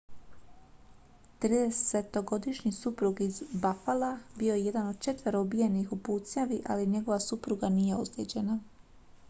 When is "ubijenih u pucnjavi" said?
5.45-6.61